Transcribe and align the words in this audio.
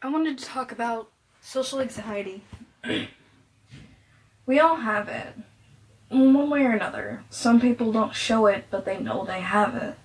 I 0.00 0.08
wanted 0.08 0.38
to 0.38 0.44
talk 0.44 0.70
about 0.70 1.10
social 1.40 1.80
anxiety. 1.80 2.44
we 4.46 4.60
all 4.60 4.76
have 4.76 5.08
it, 5.08 5.34
one 6.08 6.48
way 6.48 6.62
or 6.62 6.70
another. 6.70 7.24
Some 7.30 7.60
people 7.60 7.90
don't 7.90 8.14
show 8.14 8.46
it, 8.46 8.66
but 8.70 8.84
they 8.84 9.00
know 9.00 9.24
they 9.24 9.40
have 9.40 9.74
it. 9.74 9.96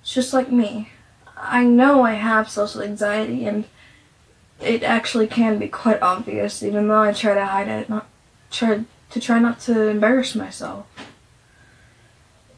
It's 0.00 0.12
just 0.12 0.34
like 0.34 0.50
me. 0.50 0.90
I 1.36 1.62
know 1.62 2.02
I 2.02 2.14
have 2.14 2.50
social 2.50 2.82
anxiety, 2.82 3.46
and 3.46 3.66
it 4.60 4.82
actually 4.82 5.28
can 5.28 5.60
be 5.60 5.68
quite 5.68 6.02
obvious, 6.02 6.64
even 6.64 6.88
though 6.88 7.02
I 7.02 7.12
try 7.12 7.34
to 7.34 7.46
hide 7.46 7.68
it, 7.68 7.88
not 7.88 8.08
try 8.50 8.84
to 9.10 9.20
try 9.20 9.38
not 9.38 9.60
to 9.60 9.86
embarrass 9.86 10.34
myself. 10.34 10.86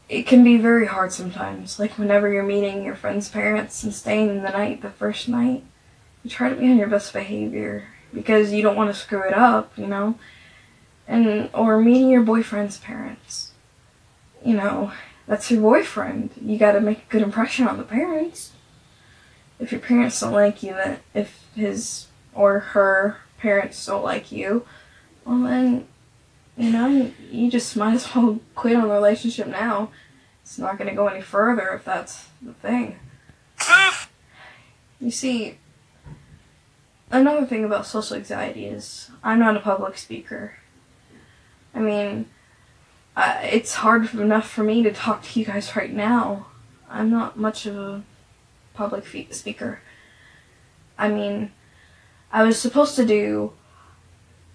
It 0.09 0.25
can 0.25 0.43
be 0.43 0.57
very 0.57 0.87
hard 0.87 1.13
sometimes, 1.13 1.77
like 1.77 1.99
whenever 1.99 2.33
you're 2.33 2.41
meeting 2.41 2.83
your 2.83 2.95
friend's 2.95 3.29
parents 3.29 3.83
and 3.83 3.93
staying 3.93 4.29
in 4.29 4.41
the 4.41 4.49
night 4.49 4.81
the 4.81 4.89
first 4.89 5.29
night 5.29 5.63
you 6.23 6.29
try 6.29 6.49
to 6.49 6.55
be 6.55 6.69
on 6.69 6.77
your 6.77 6.87
best 6.87 7.13
behavior 7.13 7.87
because 8.13 8.51
you 8.51 8.61
don't 8.61 8.75
want 8.75 8.93
to 8.93 8.99
screw 8.99 9.27
it 9.27 9.33
up, 9.33 9.71
you 9.77 9.87
know? 9.87 10.15
And 11.07 11.49
or 11.53 11.79
meeting 11.79 12.09
your 12.09 12.21
boyfriend's 12.21 12.77
parents. 12.77 13.51
You 14.45 14.55
know, 14.55 14.91
that's 15.27 15.51
your 15.51 15.61
boyfriend. 15.61 16.31
You 16.41 16.57
got 16.57 16.73
to 16.73 16.81
make 16.81 16.99
a 16.99 17.09
good 17.11 17.21
impression 17.21 17.67
on 17.67 17.77
the 17.77 17.83
parents. 17.83 18.51
If 19.59 19.71
your 19.71 19.81
parents 19.81 20.19
don't 20.19 20.33
like 20.33 20.63
you, 20.63 20.73
that 20.73 21.01
if 21.13 21.45
his 21.55 22.07
or 22.33 22.59
her 22.59 23.17
parents 23.37 23.85
don't 23.85 24.03
like 24.03 24.31
you, 24.31 24.65
well 25.25 25.39
then, 25.39 25.87
you 26.57 26.71
know, 26.71 27.11
you 27.29 27.51
just 27.51 27.75
might 27.75 27.93
as 27.93 28.15
well 28.15 28.39
quit 28.55 28.75
on 28.75 28.87
the 28.87 28.93
relationship 28.93 29.47
now. 29.47 29.91
It's 30.43 30.57
not 30.57 30.77
going 30.77 30.89
to 30.89 30.95
go 30.95 31.07
any 31.07 31.21
further 31.21 31.69
if 31.69 31.85
that's 31.85 32.27
the 32.41 32.53
thing. 32.53 32.97
Ah! 33.59 34.09
You 34.99 35.11
see, 35.11 35.57
another 37.11 37.45
thing 37.45 37.63
about 37.63 37.85
social 37.85 38.17
anxiety 38.17 38.65
is 38.65 39.11
I'm 39.23 39.39
not 39.39 39.57
a 39.57 39.59
public 39.59 39.97
speaker. 39.97 40.53
I 41.73 41.79
mean, 41.79 42.27
uh, 43.15 43.39
it's 43.43 43.75
hard 43.75 44.13
enough 44.13 44.49
for 44.49 44.63
me 44.63 44.83
to 44.83 44.91
talk 44.91 45.23
to 45.23 45.39
you 45.39 45.45
guys 45.45 45.75
right 45.75 45.93
now. 45.93 46.47
I'm 46.89 47.09
not 47.09 47.37
much 47.37 47.65
of 47.65 47.75
a 47.77 48.03
public 48.73 49.05
speaker. 49.31 49.79
I 50.97 51.09
mean, 51.09 51.51
I 52.31 52.43
was 52.43 52.59
supposed 52.59 52.95
to 52.95 53.05
do 53.05 53.53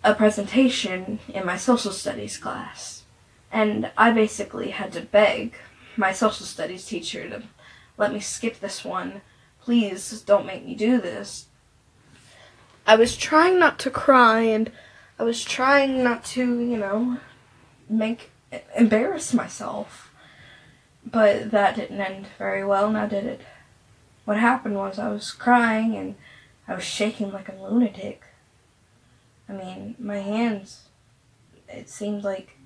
a 0.05 0.15
presentation 0.15 1.19
in 1.29 1.45
my 1.45 1.57
social 1.57 1.93
studies 1.93 2.39
class, 2.39 3.05
and 3.51 3.91
I 3.97 4.13
basically 4.13 4.71
had 4.71 4.93
to 4.93 5.01
beg 5.01 5.55
my 5.97 6.13
social 6.13 6.47
studies 6.47 6.87
teacher 6.87 7.29
to 7.29 7.43
let 7.97 8.13
me 8.13 8.21
skip 8.21 8.61
this 8.61 8.85
one. 8.85 9.23
Please 9.61 10.21
don't 10.21 10.47
make 10.47 10.65
me 10.65 10.75
do 10.75 11.01
this 11.01 11.47
I 12.87 12.95
was 12.95 13.17
trying 13.17 13.59
not 13.59 13.79
to 13.81 13.91
cry 13.91 14.43
and 14.43 14.71
I 15.19 15.25
was 15.25 15.43
trying 15.43 16.05
not 16.05 16.25
to, 16.27 16.61
you 16.61 16.77
know, 16.77 17.19
make 17.89 18.31
embarrass 18.77 19.35
myself. 19.35 20.13
But 21.05 21.51
that 21.51 21.77
didn't 21.77 22.01
end 22.01 22.27
very 22.39 22.65
well, 22.65 22.91
now 22.91 23.07
did 23.07 23.25
it? 23.25 23.41
What 24.25 24.39
happened 24.39 24.77
was 24.77 24.99
I 24.99 25.09
was 25.09 25.33
crying 25.33 25.97
and 25.97 26.15
I 26.69 26.75
was 26.75 26.85
shaking 26.85 27.33
like 27.33 27.49
a 27.49 27.55
lunatic. 27.55 28.25
I 29.49 29.53
mean, 29.53 29.95
my 29.99 30.19
hands, 30.19 30.89
it 31.69 31.89
seemed 31.89 32.25
like 32.25 32.57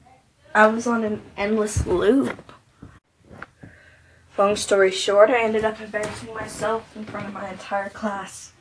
I 0.54 0.66
was 0.66 0.86
on 0.86 1.04
an 1.04 1.22
endless 1.36 1.86
loop. 1.86 2.52
Long 4.38 4.56
story 4.56 4.90
short, 4.90 5.28
I 5.28 5.42
ended 5.44 5.64
up 5.64 5.80
embarrassing 5.80 6.32
myself 6.34 6.96
in 6.96 7.04
front 7.04 7.26
of 7.26 7.34
my 7.34 7.50
entire 7.50 7.90
class. 7.90 8.52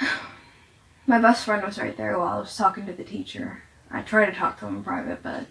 My 1.06 1.20
best 1.20 1.44
friend 1.44 1.62
was 1.62 1.78
right 1.78 1.96
there 1.96 2.18
while 2.18 2.36
I 2.36 2.40
was 2.40 2.56
talking 2.56 2.86
to 2.86 2.92
the 2.92 3.04
teacher. 3.04 3.62
I 3.90 4.02
tried 4.02 4.26
to 4.26 4.32
talk 4.32 4.58
to 4.58 4.66
him 4.66 4.76
in 4.76 4.84
private, 4.84 5.22
but 5.22 5.46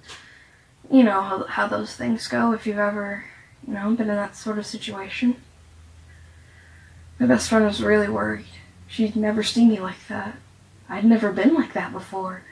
you 0.91 1.03
know 1.03 1.21
how, 1.21 1.43
how 1.45 1.67
those 1.67 1.95
things 1.95 2.27
go 2.27 2.51
if 2.51 2.67
you've 2.67 2.77
ever, 2.77 3.25
you 3.67 3.73
know, 3.73 3.91
been 3.91 4.09
in 4.09 4.15
that 4.15 4.35
sort 4.35 4.59
of 4.59 4.65
situation. 4.65 5.37
My 7.19 7.25
best 7.25 7.49
friend 7.49 7.65
was 7.65 7.81
really 7.81 8.09
worried. 8.09 8.45
She'd 8.87 9.15
never 9.15 9.41
seen 9.41 9.69
me 9.69 9.79
like 9.79 10.07
that. 10.09 10.35
I'd 10.89 11.05
never 11.05 11.31
been 11.31 11.53
like 11.53 11.73
that 11.73 11.91
before. 11.91 12.43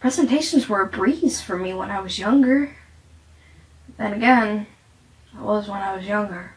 Presentations 0.00 0.68
were 0.68 0.80
a 0.80 0.86
breeze 0.86 1.40
for 1.40 1.56
me 1.56 1.74
when 1.74 1.90
I 1.90 2.00
was 2.00 2.18
younger. 2.18 2.76
Then 3.98 4.14
again, 4.14 4.66
it 5.34 5.40
was 5.40 5.68
when 5.68 5.80
I 5.80 5.96
was 5.96 6.06
younger. 6.06 6.54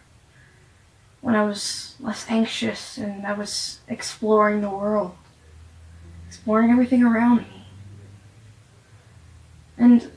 When 1.25 1.35
I 1.35 1.43
was 1.43 1.95
less 1.99 2.27
anxious 2.29 2.99
and 2.99 3.25
I 3.25 3.33
was 3.33 3.79
exploring 3.87 4.61
the 4.61 4.69
world 4.69 5.15
exploring 6.27 6.69
everything 6.69 7.01
around 7.01 7.37
me. 7.37 7.65
And 9.75 10.11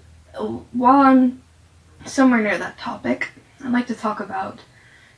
while 0.73 1.01
I'm 1.01 1.43
somewhere 2.05 2.43
near 2.43 2.59
that 2.59 2.77
topic, 2.77 3.31
I'd 3.65 3.73
like 3.73 3.87
to 3.87 3.95
talk 3.95 4.21
about 4.21 4.61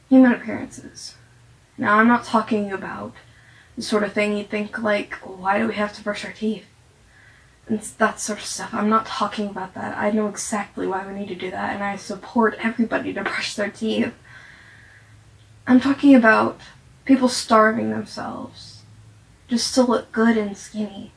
human 0.09 0.33
appearances. 0.33 1.17
Now, 1.77 1.99
I'm 1.99 2.07
not 2.07 2.23
talking 2.23 2.71
about 2.71 3.13
the 3.75 3.83
sort 3.83 4.05
of 4.05 4.13
thing 4.13 4.37
you 4.37 4.45
think 4.45 4.79
like, 4.79 5.15
why 5.25 5.59
do 5.59 5.67
we 5.67 5.75
have 5.75 5.93
to 5.95 6.05
brush 6.05 6.25
our 6.25 6.33
teeth? 6.33 6.67
And 7.67 7.81
that 7.81 8.21
sort 8.21 8.39
of 8.39 8.45
stuff. 8.45 8.73
I'm 8.73 8.89
not 8.89 9.07
talking 9.07 9.49
about 9.49 9.75
that. 9.75 9.99
I 9.99 10.13
know 10.13 10.29
exactly 10.29 10.87
why 10.87 11.05
we 11.05 11.19
need 11.19 11.29
to 11.31 11.35
do 11.35 11.51
that, 11.51 11.75
and 11.75 11.83
I 11.83 11.97
support 11.97 12.55
everybody 12.61 13.13
to 13.13 13.25
brush 13.25 13.57
their 13.57 13.71
teeth. 13.71 14.15
I'm 15.71 15.79
talking 15.79 16.17
about 16.17 16.61
people 17.05 17.29
starving 17.29 17.93
themselves 17.93 18.83
just 19.47 19.73
to 19.77 19.85
look 19.85 20.11
good 20.11 20.37
and 20.37 20.57
skinny. 20.57 21.13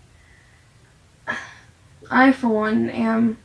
I, 2.12 2.32
for 2.34 2.50
one, 2.50 2.88
am. 2.92 3.40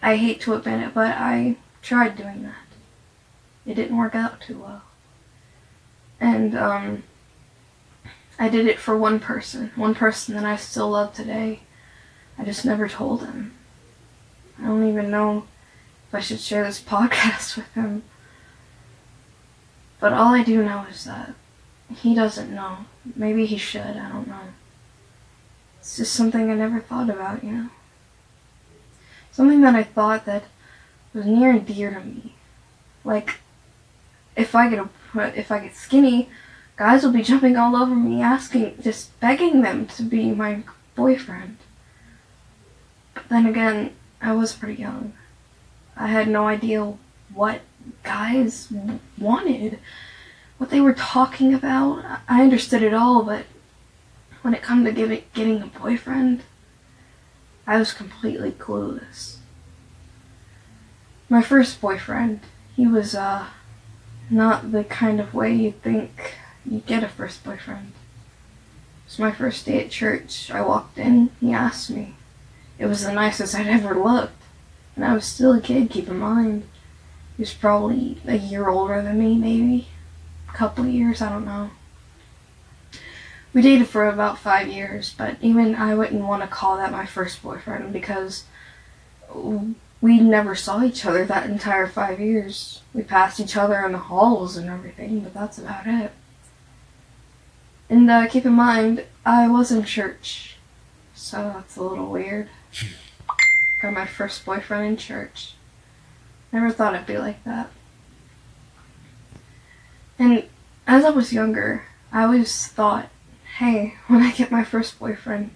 I 0.00 0.16
hate 0.16 0.40
to 0.40 0.54
admit 0.54 0.80
it, 0.80 0.94
but 0.94 1.18
I 1.18 1.58
tried 1.82 2.16
doing 2.16 2.44
that. 2.44 2.64
It 3.66 3.74
didn't 3.74 3.98
work 3.98 4.14
out 4.14 4.40
too 4.40 4.60
well. 4.60 4.84
And, 6.18 6.56
um, 6.56 7.02
I 8.38 8.48
did 8.48 8.66
it 8.66 8.78
for 8.78 8.96
one 8.96 9.20
person. 9.20 9.70
One 9.76 9.94
person 9.94 10.34
that 10.34 10.46
I 10.46 10.56
still 10.56 10.88
love 10.88 11.12
today. 11.12 11.60
I 12.38 12.44
just 12.46 12.64
never 12.64 12.88
told 12.88 13.20
him. 13.20 13.54
I 14.58 14.64
don't 14.64 14.88
even 14.88 15.10
know 15.10 15.46
if 16.08 16.14
I 16.14 16.20
should 16.20 16.40
share 16.40 16.64
this 16.64 16.80
podcast 16.82 17.58
with 17.58 17.70
him. 17.74 18.02
But 20.00 20.14
all 20.14 20.34
I 20.34 20.42
do 20.42 20.64
know 20.64 20.86
is 20.90 21.04
that 21.04 21.34
he 21.94 22.14
doesn't 22.14 22.54
know. 22.54 22.78
Maybe 23.14 23.46
he 23.46 23.58
should, 23.58 23.82
I 23.82 24.08
don't 24.08 24.26
know. 24.26 24.40
It's 25.78 25.98
just 25.98 26.14
something 26.14 26.50
I 26.50 26.54
never 26.54 26.80
thought 26.80 27.10
about, 27.10 27.44
you 27.44 27.52
know? 27.52 27.68
Something 29.30 29.60
that 29.60 29.74
I 29.74 29.82
thought 29.82 30.24
that 30.24 30.44
was 31.12 31.26
near 31.26 31.50
and 31.50 31.66
dear 31.66 31.92
to 31.92 32.00
me. 32.00 32.34
Like, 33.04 33.40
if 34.36 34.54
I 34.54 34.68
get 34.68 34.78
a, 34.78 35.38
if 35.38 35.50
I 35.50 35.60
get 35.60 35.76
skinny, 35.76 36.28
guys 36.76 37.02
will 37.02 37.12
be 37.12 37.22
jumping 37.22 37.56
all 37.56 37.76
over 37.76 37.94
me, 37.94 38.22
asking, 38.22 38.76
just 38.80 39.18
begging 39.20 39.62
them 39.62 39.86
to 39.86 40.02
be 40.02 40.30
my 40.32 40.62
boyfriend. 40.94 41.58
But 43.14 43.28
then 43.28 43.46
again, 43.46 43.94
I 44.20 44.32
was 44.32 44.54
pretty 44.54 44.80
young. 44.80 45.12
I 45.96 46.06
had 46.06 46.28
no 46.28 46.46
idea 46.46 46.94
what 47.32 47.60
guys 48.02 48.72
wanted 49.18 49.78
what 50.58 50.70
they 50.70 50.80
were 50.80 50.94
talking 50.94 51.54
about. 51.54 52.04
I 52.28 52.42
understood 52.42 52.82
it 52.82 52.94
all, 52.94 53.22
but 53.22 53.44
when 54.42 54.54
it 54.54 54.62
come 54.62 54.84
to 54.84 54.92
giving, 54.92 55.22
getting 55.34 55.62
a 55.62 55.66
boyfriend, 55.66 56.42
I 57.66 57.78
was 57.78 57.92
completely 57.92 58.52
clueless. 58.52 59.36
My 61.28 61.42
first 61.42 61.80
boyfriend, 61.80 62.40
he 62.76 62.86
was 62.86 63.14
uh, 63.14 63.46
not 64.28 64.72
the 64.72 64.84
kind 64.84 65.20
of 65.20 65.34
way 65.34 65.54
you'd 65.54 65.82
think 65.82 66.34
you'd 66.64 66.86
get 66.86 67.04
a 67.04 67.08
first 67.08 67.44
boyfriend. 67.44 67.92
It 69.06 69.10
was 69.10 69.18
my 69.18 69.32
first 69.32 69.66
day 69.66 69.84
at 69.84 69.90
church. 69.90 70.50
I 70.50 70.60
walked 70.62 70.98
in, 70.98 71.30
he 71.40 71.52
asked 71.52 71.90
me. 71.90 72.16
It 72.78 72.86
was 72.86 73.04
the 73.04 73.12
nicest 73.12 73.54
I'd 73.54 73.66
ever 73.66 73.94
looked. 73.94 74.42
And 74.96 75.04
I 75.04 75.14
was 75.14 75.24
still 75.24 75.52
a 75.52 75.60
kid, 75.60 75.90
keep 75.90 76.08
in 76.08 76.18
mind. 76.18 76.64
Was 77.40 77.54
probably 77.54 78.18
a 78.26 78.36
year 78.36 78.68
older 78.68 79.00
than 79.00 79.18
me, 79.18 79.34
maybe 79.34 79.88
A 80.50 80.52
couple 80.52 80.84
years, 80.86 81.22
I 81.22 81.30
don't 81.30 81.46
know. 81.46 81.70
We 83.54 83.62
dated 83.62 83.88
for 83.88 84.06
about 84.06 84.38
five 84.38 84.68
years, 84.68 85.14
but 85.16 85.38
even 85.40 85.74
I 85.74 85.94
wouldn't 85.94 86.20
want 86.22 86.42
to 86.42 86.48
call 86.48 86.76
that 86.76 86.92
my 86.92 87.06
first 87.06 87.42
boyfriend 87.42 87.94
because 87.94 88.44
we 90.02 90.20
never 90.20 90.54
saw 90.54 90.84
each 90.84 91.06
other 91.06 91.24
that 91.24 91.48
entire 91.48 91.86
five 91.86 92.20
years. 92.20 92.82
We 92.92 93.04
passed 93.04 93.40
each 93.40 93.56
other 93.56 93.86
in 93.86 93.92
the 93.92 93.98
halls 93.98 94.58
and 94.58 94.68
everything, 94.68 95.20
but 95.20 95.32
that's 95.32 95.56
about 95.56 95.86
it. 95.86 96.12
And 97.88 98.10
uh, 98.10 98.28
keep 98.28 98.44
in 98.44 98.52
mind, 98.52 99.06
I 99.24 99.48
was 99.48 99.72
in 99.72 99.84
church, 99.84 100.56
so 101.14 101.52
that's 101.54 101.78
a 101.78 101.82
little 101.82 102.10
weird. 102.10 102.50
Got 103.80 103.94
my 103.94 104.04
first 104.04 104.44
boyfriend 104.44 104.86
in 104.86 104.96
church. 104.98 105.54
Never 106.52 106.70
thought 106.70 106.94
it'd 106.94 107.06
be 107.06 107.18
like 107.18 107.42
that. 107.44 107.70
And 110.18 110.48
as 110.86 111.04
I 111.04 111.10
was 111.10 111.32
younger, 111.32 111.84
I 112.12 112.24
always 112.24 112.66
thought, 112.66 113.08
hey, 113.58 113.94
when 114.08 114.22
I 114.22 114.32
get 114.32 114.50
my 114.50 114.64
first 114.64 114.98
boyfriend, 114.98 115.50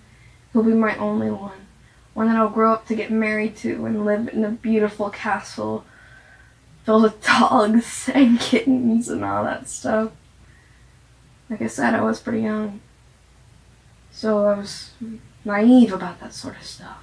he'll 0.52 0.62
be 0.62 0.72
my 0.72 0.96
only 0.96 1.30
one. 1.30 1.66
One 2.14 2.28
that 2.28 2.36
I'll 2.36 2.48
grow 2.48 2.72
up 2.72 2.86
to 2.86 2.94
get 2.94 3.10
married 3.10 3.56
to 3.58 3.86
and 3.86 4.04
live 4.04 4.28
in 4.28 4.44
a 4.44 4.50
beautiful 4.50 5.10
castle 5.10 5.84
filled 6.84 7.02
with 7.02 7.24
dogs 7.26 8.08
and 8.14 8.38
kittens 8.38 9.08
and 9.08 9.24
all 9.24 9.44
that 9.44 9.68
stuff. 9.68 10.12
Like 11.50 11.62
I 11.62 11.66
said, 11.66 11.94
I 11.94 12.02
was 12.02 12.20
pretty 12.20 12.42
young. 12.42 12.80
So 14.12 14.46
I 14.46 14.56
was 14.56 14.92
naive 15.44 15.92
about 15.92 16.20
that 16.20 16.32
sort 16.32 16.56
of 16.56 16.62
stuff. 16.62 17.02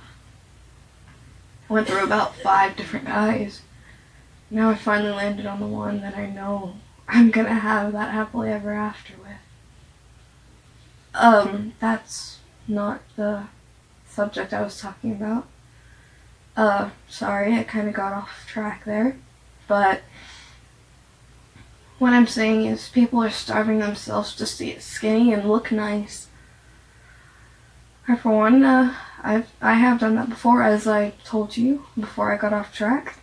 I 1.70 1.74
went 1.74 1.88
through 1.88 2.04
about 2.04 2.36
five 2.36 2.76
different 2.76 3.06
guys. 3.06 3.62
Now 4.54 4.70
I 4.70 4.76
finally 4.76 5.12
landed 5.12 5.46
on 5.46 5.62
the 5.62 5.66
one 5.66 6.02
that 6.02 6.18
I 6.18 6.26
know 6.26 6.76
I'm 7.08 7.32
gonna 7.32 7.54
have 7.54 7.94
that 7.94 8.14
happily 8.14 8.50
ever 8.50 8.74
after 8.74 9.14
with. 9.18 9.32
Um, 11.14 11.74
that's 11.80 12.40
not 12.68 13.02
the 13.16 13.46
subject 14.06 14.54
I 14.54 14.62
was 14.62 14.80
talking 14.80 15.14
about. 15.14 15.48
Uh, 16.58 16.90
sorry, 17.08 17.58
I 17.58 17.64
kind 17.64 17.88
of 17.88 17.94
got 17.94 18.12
off 18.12 18.46
track 18.46 18.84
there. 18.84 19.18
But 19.70 20.02
what 21.98 22.12
I'm 22.12 22.28
saying 22.28 22.66
is 22.66 22.90
people 22.90 23.24
are 23.24 23.30
starving 23.30 23.80
themselves 23.80 24.36
to 24.36 24.66
get 24.66 24.84
skinny 24.84 25.32
and 25.32 25.48
look 25.50 25.72
nice. 25.72 26.28
I, 28.06 28.18
for 28.18 28.36
one, 28.36 28.66
uh, 28.66 28.96
I've, 29.24 29.50
I 29.62 29.76
have 29.76 30.02
done 30.02 30.16
that 30.16 30.28
before, 30.28 30.62
as 30.62 30.88
I 30.88 31.12
told 31.24 31.56
you 31.56 31.86
before 31.98 32.34
I 32.34 32.38
got 32.38 32.52
off 32.52 32.76
track. 32.76 33.18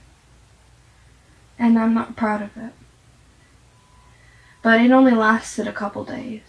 And 1.59 1.79
I'm 1.79 1.95
not 1.95 2.17
proud 2.17 2.43
of 2.43 2.57
it. 2.57 2.73
But 4.63 4.81
it 4.81 4.91
only 4.91 5.13
lasted 5.13 5.67
a 5.67 5.73
couple 5.73 6.05
days. 6.05 6.43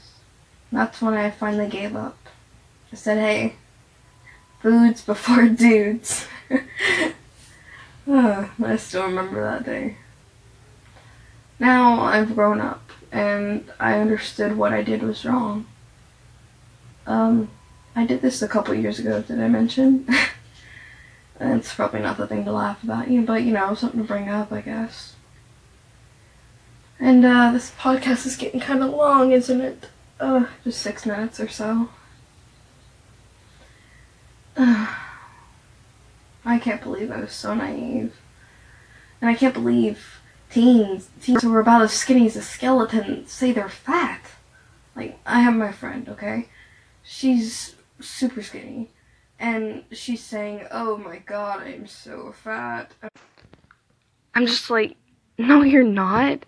That's 0.72 1.02
when 1.02 1.14
I 1.14 1.32
finally 1.32 1.68
gave 1.68 1.96
up. 1.96 2.18
I 2.92 2.96
said, 2.96 3.18
hey, 3.18 3.56
foods 4.62 5.02
before 5.04 5.48
dudes. 5.50 6.28
I 8.08 8.76
still 8.78 9.04
remember 9.04 9.42
that 9.44 9.66
day. 9.66 9.98
Now 11.60 12.02
I've 12.02 12.36
grown 12.36 12.62
up 12.62 12.92
and 13.12 13.66
I 13.80 14.00
understood 14.00 14.58
what 14.58 14.74
I 14.74 14.82
did 14.82 15.04
was 15.04 15.26
wrong. 15.26 15.66
Um, 17.06 17.50
I 17.96 18.06
did 18.06 18.22
this 18.22 18.42
a 18.42 18.48
couple 18.48 18.74
years 18.76 19.00
ago, 19.00 19.22
did 19.22 19.40
I 19.40 19.48
mention? 19.48 20.08
it's 21.40 21.74
probably 21.74 22.02
not 22.02 22.18
the 22.18 22.28
thing 22.28 22.46
to 22.46 22.52
laugh 22.52 22.84
about, 22.84 23.10
you, 23.10 23.22
but 23.22 23.44
you 23.44 23.54
know, 23.54 23.74
something 23.74 24.02
to 24.02 24.08
bring 24.08 24.28
up, 24.28 24.52
I 24.52 24.62
guess. 24.62 25.16
And 27.00 27.26
uh, 27.26 27.52
this 27.52 27.72
podcast 27.72 28.26
is 28.26 28.36
getting 28.36 28.60
kind 28.60 28.84
of 28.84 28.90
long, 28.90 29.32
isn't 29.32 29.62
it? 29.62 29.88
Uh, 30.20 30.48
just 30.66 30.82
six 30.82 31.06
minutes 31.06 31.40
or 31.40 31.48
so. 31.48 31.90
Uh, 34.58 34.94
I 36.46 36.60
can't 36.60 36.82
believe 36.82 37.12
I 37.12 37.22
was 37.22 37.32
so 37.32 37.54
naive. 37.54 38.16
And 39.22 39.30
I 39.30 39.36
can't 39.36 39.54
believe 39.54 40.22
teens, 40.50 41.10
teens 41.22 41.44
who 41.44 41.54
are 41.54 41.60
about 41.60 41.84
as 41.84 41.94
skinny 41.94 42.26
as 42.26 42.36
a 42.36 42.42
skeleton 42.42 43.28
say 43.28 43.52
they're 43.52 43.70
fat. 43.70 44.22
Like, 44.96 45.20
I 45.26 45.42
have 45.42 45.56
my 45.56 45.72
friend, 45.72 46.10
okay? 46.10 46.50
She's 47.04 47.76
super 48.00 48.42
skinny. 48.42 48.90
And 49.40 49.86
she's 49.92 50.22
saying, 50.22 50.68
oh 50.70 50.98
my 50.98 51.20
god, 51.20 51.62
I'm 51.62 51.88
so 51.88 52.34
fat. 52.44 52.92
I'm 54.36 54.46
just 54.46 54.70
like, 54.70 54.98
no, 55.38 55.62
you're 55.64 55.84
not. 55.84 56.46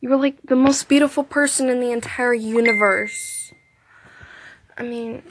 You're 0.00 0.16
like 0.16 0.40
the 0.42 0.56
most 0.56 0.88
beautiful 0.88 1.24
person 1.24 1.68
in 1.68 1.80
the 1.80 1.90
entire 1.90 2.32
universe. 2.32 3.52
I 4.78 4.84
mean, 4.84 5.22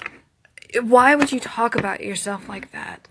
why 0.81 1.15
would 1.15 1.31
you 1.31 1.39
talk 1.39 1.75
about 1.75 2.01
yourself 2.01 2.49
like 2.49 2.71
that? 2.73 3.07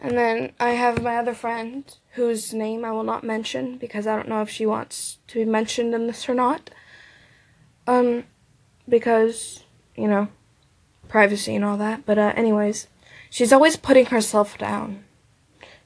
And 0.00 0.16
then 0.16 0.52
I 0.58 0.70
have 0.70 1.02
my 1.02 1.16
other 1.16 1.34
friend, 1.34 1.84
whose 2.12 2.54
name 2.54 2.84
I 2.84 2.92
will 2.92 3.04
not 3.04 3.22
mention 3.22 3.78
because 3.78 4.06
I 4.06 4.16
don't 4.16 4.28
know 4.28 4.42
if 4.42 4.50
she 4.50 4.64
wants 4.64 5.18
to 5.28 5.44
be 5.44 5.44
mentioned 5.44 5.94
in 5.94 6.06
this 6.06 6.28
or 6.28 6.34
not. 6.34 6.70
Um, 7.86 8.24
because, 8.88 9.64
you 9.96 10.08
know, 10.08 10.28
privacy 11.08 11.54
and 11.54 11.64
all 11.64 11.76
that. 11.76 12.04
But, 12.06 12.18
uh, 12.18 12.32
anyways, 12.36 12.86
she's 13.30 13.52
always 13.52 13.76
putting 13.76 14.06
herself 14.06 14.58
down. 14.58 15.04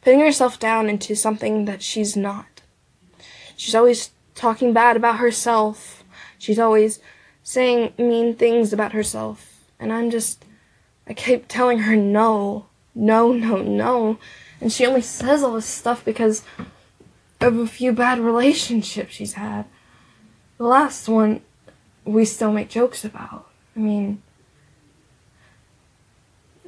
Putting 0.02 0.20
herself 0.20 0.58
down 0.58 0.88
into 0.88 1.14
something 1.14 1.64
that 1.66 1.82
she's 1.82 2.16
not. 2.16 2.62
She's 3.56 3.74
always 3.74 4.10
talking 4.34 4.72
bad 4.72 4.96
about 4.96 5.18
herself. 5.18 6.04
She's 6.38 6.58
always 6.58 6.98
saying 7.42 7.92
mean 7.98 8.34
things 8.34 8.72
about 8.72 8.92
herself. 8.92 9.64
And 9.78 9.92
I'm 9.92 10.10
just, 10.10 10.44
I 11.06 11.14
keep 11.14 11.46
telling 11.48 11.80
her 11.80 11.96
no, 11.96 12.66
no, 12.94 13.32
no, 13.32 13.62
no. 13.62 14.18
And 14.60 14.72
she 14.72 14.86
only 14.86 15.02
says 15.02 15.42
all 15.42 15.54
this 15.54 15.66
stuff 15.66 16.04
because 16.04 16.42
of 17.40 17.58
a 17.58 17.66
few 17.66 17.92
bad 17.92 18.20
relationships 18.20 19.14
she's 19.14 19.34
had. 19.34 19.64
The 20.58 20.64
last 20.64 21.08
one, 21.08 21.40
we 22.04 22.24
still 22.24 22.52
make 22.52 22.68
jokes 22.68 23.04
about. 23.04 23.48
I 23.76 23.80
mean, 23.80 24.22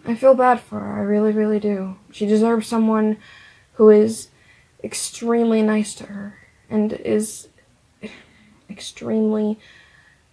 I 0.06 0.14
feel 0.14 0.34
bad 0.34 0.60
for 0.60 0.80
her. 0.80 0.98
I 0.98 1.02
really, 1.02 1.32
really 1.32 1.58
do. 1.58 1.96
She 2.12 2.26
deserves 2.26 2.66
someone 2.66 3.16
who 3.74 3.88
is 3.90 4.28
extremely 4.82 5.62
nice 5.62 5.94
to 5.94 6.04
her 6.06 6.38
and 6.68 6.92
is 6.92 7.48
extremely, 8.68 9.58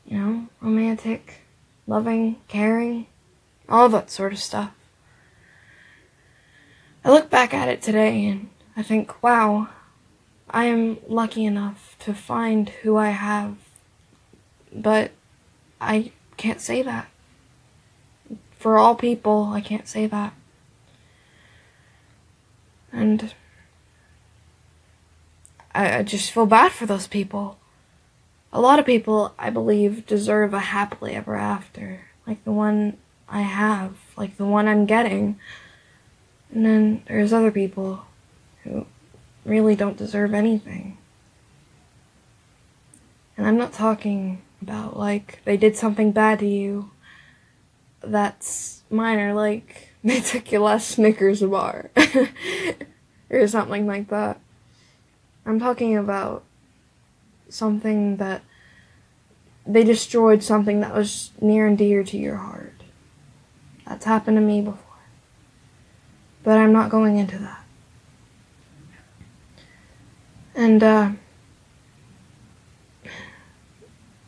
you 0.06 0.18
know, 0.18 0.48
romantic, 0.60 1.42
loving, 1.88 2.38
caring, 2.48 3.08
all 3.70 3.88
that 3.90 4.12
sort 4.12 4.34
of 4.34 4.40
stuff. 4.40 4.74
I 7.04 7.12
look 7.12 7.30
back 7.30 7.54
at 7.54 7.70
it 7.70 7.82
today 7.82 8.26
and 8.26 8.50
I 8.76 8.84
think, 8.84 9.24
wow, 9.24 9.70
I 10.50 10.66
am 10.66 10.98
lucky 11.08 11.46
enough 11.46 11.96
to 12.00 12.14
find 12.14 12.70
who 12.70 12.98
I 12.98 13.10
have, 13.10 13.56
but 14.74 15.12
I 15.80 16.12
can't 16.36 16.60
say 16.62 16.82
that. 16.82 17.08
For 18.62 18.78
all 18.78 18.94
people, 18.94 19.46
I 19.52 19.60
can't 19.60 19.88
say 19.88 20.06
that. 20.06 20.36
And 22.92 23.34
I, 25.74 25.98
I 25.98 26.04
just 26.04 26.30
feel 26.30 26.46
bad 26.46 26.72
for 26.72 26.86
those 26.86 27.08
people. 27.08 27.58
A 28.54 28.62
lot 28.62 28.78
of 28.78 28.86
people, 28.86 29.34
I 29.40 29.50
believe, 29.50 30.06
deserve 30.06 30.54
a 30.54 30.60
happily 30.60 31.16
ever 31.16 31.36
after, 31.36 32.02
like 32.28 32.44
the 32.44 32.52
one 32.52 32.98
I 33.28 33.42
have, 33.42 33.96
like 34.16 34.38
the 34.38 34.46
one 34.46 34.68
I'm 34.68 34.86
getting. 34.86 35.40
And 36.54 36.64
then 36.64 37.04
there's 37.08 37.34
other 37.34 37.50
people 37.50 38.06
who 38.64 38.86
really 39.44 39.76
don't 39.76 39.98
deserve 39.98 40.36
anything. 40.36 41.00
And 43.36 43.48
I'm 43.48 43.58
not 43.58 43.74
talking 43.74 44.44
about 44.62 45.00
like 45.00 45.40
they 45.46 45.58
did 45.58 45.76
something 45.76 46.12
bad 46.12 46.38
to 46.38 46.46
you 46.46 46.91
that's 48.02 48.84
minor, 48.90 49.34
like 49.34 49.90
they 50.04 50.22
took 50.22 50.52
your 50.52 50.62
last 50.62 50.90
Snickers 50.90 51.42
bar 51.42 51.90
or 53.30 53.48
something 53.48 53.88
like 53.88 54.10
that. 54.10 54.40
I'm 55.46 55.60
talking 55.60 55.98
about 55.98 56.44
something 57.50 58.18
that 58.18 58.42
they 59.66 59.84
destroyed 59.84 60.44
something 60.44 60.80
that 60.82 60.94
was 60.94 61.32
near 61.40 61.68
and 61.68 61.78
dear 61.78 62.04
to 62.04 62.18
your 62.18 62.38
heart. 62.38 62.74
That's 63.86 64.06
happened 64.06 64.38
to 64.38 64.42
me 64.42 64.62
before. 64.62 64.78
But 66.44 66.58
I'm 66.58 66.74
not 66.74 66.90
going 66.90 67.18
into 67.18 67.38
that. 67.40 67.64
And, 70.56 70.84
uh, 70.84 71.12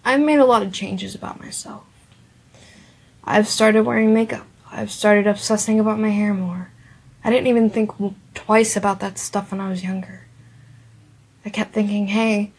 I've 0.06 0.22
made 0.22 0.40
a 0.40 0.46
lot 0.46 0.62
of 0.62 0.74
changes 0.74 1.16
about 1.16 1.40
myself. 1.40 1.84
I've 3.26 3.48
started 3.48 3.84
wearing 3.84 4.14
makeup. 4.14 4.46
I've 4.72 4.92
started 4.92 5.28
obsessing 5.28 5.80
about 5.80 6.00
my 6.00 6.10
hair 6.10 6.34
more. 6.34 6.72
I 7.24 7.30
didn't 7.30 7.48
even 7.48 7.70
think 7.70 7.92
twice 8.34 8.76
about 8.76 9.00
that 9.00 9.18
stuff 9.18 9.52
when 9.52 9.62
I 9.62 9.70
was 9.70 9.84
younger. 9.84 10.28
I 11.46 11.50
kept 11.50 11.74
thinking, 11.74 12.08
hey, 12.08 12.52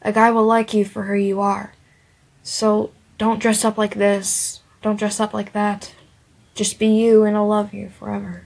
a 0.00 0.12
guy 0.12 0.30
will 0.30 0.44
like 0.44 0.74
you 0.74 0.84
for 0.84 1.04
who 1.04 1.14
you 1.14 1.40
are. 1.40 1.74
So 2.42 2.92
don't 3.18 3.40
dress 3.40 3.64
up 3.64 3.78
like 3.78 3.96
this. 3.96 4.60
Don't 4.80 4.98
dress 4.98 5.18
up 5.18 5.34
like 5.34 5.52
that. 5.52 5.94
Just 6.54 6.78
be 6.78 6.86
you 6.86 7.24
and 7.24 7.36
I'll 7.36 7.48
love 7.48 7.72
you 7.72 7.88
forever. 7.88 8.44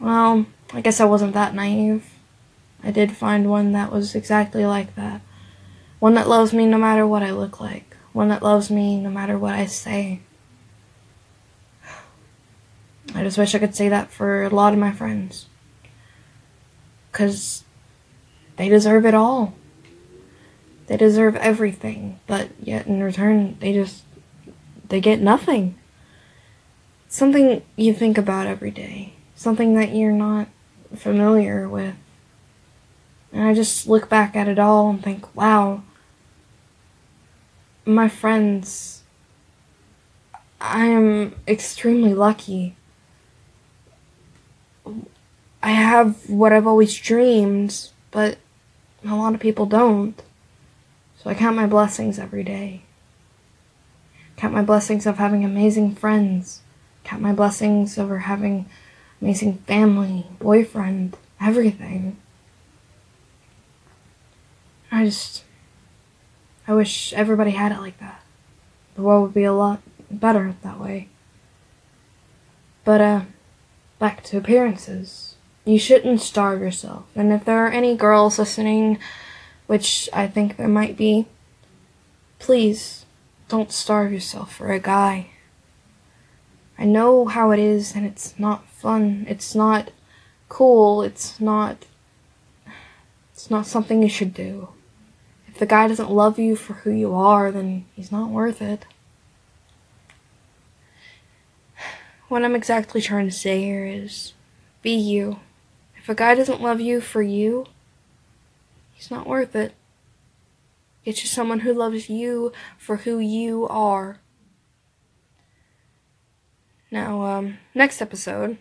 Well, 0.00 0.46
I 0.72 0.80
guess 0.80 1.00
I 1.00 1.04
wasn't 1.04 1.34
that 1.34 1.54
naive. 1.54 2.06
I 2.82 2.90
did 2.90 3.16
find 3.16 3.50
one 3.50 3.72
that 3.72 3.90
was 3.90 4.14
exactly 4.14 4.64
like 4.64 4.94
that. 4.94 5.20
One 5.98 6.14
that 6.14 6.28
loves 6.28 6.52
me 6.52 6.66
no 6.66 6.78
matter 6.78 7.06
what 7.06 7.22
I 7.22 7.32
look 7.32 7.60
like. 7.60 7.96
One 8.12 8.28
that 8.28 8.42
loves 8.42 8.70
me 8.70 9.00
no 9.00 9.10
matter 9.10 9.36
what 9.38 9.54
I 9.54 9.66
say. 9.66 10.20
I 13.18 13.24
just 13.24 13.36
wish 13.36 13.52
I 13.52 13.58
could 13.58 13.74
say 13.74 13.88
that 13.88 14.12
for 14.12 14.44
a 14.44 14.48
lot 14.48 14.72
of 14.72 14.78
my 14.78 14.92
friends. 14.92 15.46
Because 17.10 17.64
they 18.56 18.68
deserve 18.68 19.04
it 19.04 19.14
all. 19.14 19.54
They 20.86 20.96
deserve 20.96 21.34
everything, 21.34 22.20
but 22.28 22.50
yet 22.62 22.86
in 22.86 23.02
return, 23.02 23.56
they 23.58 23.72
just 23.72 24.04
they 24.88 25.00
get 25.00 25.20
nothing. 25.20 25.76
Something 27.08 27.62
you 27.74 27.92
think 27.92 28.18
about 28.18 28.46
every 28.46 28.70
day. 28.70 29.14
Something 29.34 29.74
that 29.74 29.92
you're 29.92 30.12
not 30.12 30.46
familiar 30.94 31.68
with. 31.68 31.96
And 33.32 33.42
I 33.42 33.52
just 33.52 33.88
look 33.88 34.08
back 34.08 34.36
at 34.36 34.46
it 34.46 34.60
all 34.60 34.90
and 34.90 35.02
think, 35.02 35.34
wow, 35.34 35.82
my 37.84 38.08
friends, 38.08 39.02
I 40.60 40.86
am 40.86 41.34
extremely 41.48 42.14
lucky. 42.14 42.76
I 45.62 45.70
have 45.70 46.28
what 46.28 46.52
I've 46.52 46.66
always 46.66 46.96
dreamed, 46.96 47.90
but 48.10 48.38
a 49.04 49.14
lot 49.14 49.34
of 49.34 49.40
people 49.40 49.66
don't. 49.66 50.20
So 51.22 51.30
I 51.30 51.34
count 51.34 51.56
my 51.56 51.66
blessings 51.66 52.18
every 52.18 52.44
day. 52.44 52.82
Count 54.36 54.54
my 54.54 54.62
blessings 54.62 55.04
of 55.06 55.18
having 55.18 55.44
amazing 55.44 55.96
friends. 55.96 56.62
Count 57.02 57.22
my 57.22 57.32
blessings 57.32 57.98
over 57.98 58.20
having 58.20 58.66
amazing 59.20 59.58
family, 59.66 60.26
boyfriend, 60.38 61.16
everything. 61.40 62.16
I 64.92 65.04
just. 65.06 65.44
I 66.66 66.74
wish 66.74 67.12
everybody 67.14 67.52
had 67.52 67.72
it 67.72 67.80
like 67.80 67.98
that. 67.98 68.22
The 68.94 69.02
world 69.02 69.22
would 69.22 69.34
be 69.34 69.44
a 69.44 69.52
lot 69.52 69.80
better 70.10 70.54
that 70.62 70.78
way. 70.78 71.08
But, 72.84 73.00
uh, 73.00 73.20
back 73.98 74.22
to 74.24 74.38
appearances. 74.38 75.34
You 75.64 75.78
shouldn't 75.78 76.20
starve 76.20 76.60
yourself. 76.60 77.04
And 77.14 77.32
if 77.32 77.44
there 77.44 77.66
are 77.66 77.70
any 77.70 77.96
girls 77.96 78.38
listening, 78.38 78.98
which 79.66 80.08
I 80.12 80.26
think 80.26 80.56
there 80.56 80.68
might 80.68 80.96
be, 80.96 81.26
please 82.38 83.04
don't 83.48 83.72
starve 83.72 84.12
yourself 84.12 84.54
for 84.54 84.72
a 84.72 84.78
guy. 84.78 85.30
I 86.78 86.84
know 86.84 87.26
how 87.26 87.50
it 87.50 87.58
is, 87.58 87.94
and 87.94 88.06
it's 88.06 88.38
not 88.38 88.68
fun. 88.70 89.26
It's 89.28 89.54
not 89.54 89.90
cool. 90.48 91.02
It's 91.02 91.40
not. 91.40 91.84
It's 93.32 93.50
not 93.50 93.66
something 93.66 94.02
you 94.02 94.08
should 94.08 94.32
do. 94.32 94.68
If 95.48 95.58
the 95.58 95.66
guy 95.66 95.88
doesn't 95.88 96.10
love 96.10 96.38
you 96.38 96.56
for 96.56 96.74
who 96.74 96.90
you 96.90 97.14
are, 97.14 97.50
then 97.50 97.84
he's 97.94 98.12
not 98.12 98.30
worth 98.30 98.62
it. 98.62 98.86
What 102.28 102.44
I'm 102.44 102.54
exactly 102.54 103.00
trying 103.00 103.26
to 103.26 103.34
say 103.34 103.64
here 103.64 103.86
is 103.86 104.34
be 104.82 104.92
you. 104.92 105.40
If 105.96 106.10
a 106.10 106.14
guy 106.14 106.34
doesn't 106.34 106.60
love 106.60 106.78
you 106.78 107.00
for 107.00 107.22
you, 107.22 107.64
he's 108.92 109.10
not 109.10 109.26
worth 109.26 109.56
it. 109.56 109.72
Get 111.06 111.22
you 111.22 111.26
someone 111.28 111.60
who 111.60 111.72
loves 111.72 112.10
you 112.10 112.52
for 112.76 112.98
who 112.98 113.18
you 113.18 113.66
are. 113.68 114.20
Now, 116.90 117.22
um, 117.22 117.58
next 117.74 118.02
episode, 118.02 118.58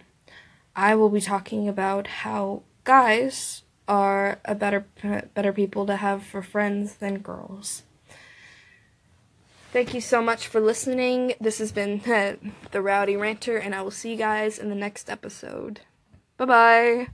I 0.73 0.95
will 0.95 1.09
be 1.09 1.19
talking 1.19 1.67
about 1.67 2.07
how 2.07 2.63
guys 2.85 3.63
are 3.85 4.39
a 4.45 4.55
better 4.55 4.85
better 5.33 5.51
people 5.51 5.85
to 5.87 5.97
have 5.97 6.23
for 6.23 6.41
friends 6.41 6.95
than 6.95 7.19
girls. 7.19 7.83
Thank 9.77 9.93
you 9.93 10.01
so 10.01 10.23
much 10.23 10.47
for 10.47 10.59
listening. 10.59 11.35
This 11.39 11.59
has 11.59 11.71
been 11.71 11.99
the 12.71 12.81
Rowdy 12.81 13.15
Ranter, 13.15 13.57
and 13.57 13.75
I 13.75 13.83
will 13.83 13.91
see 13.91 14.09
you 14.09 14.17
guys 14.17 14.57
in 14.57 14.69
the 14.69 14.75
next 14.75 15.07
episode. 15.07 15.81
Bye 16.35 16.45
bye. 16.45 17.07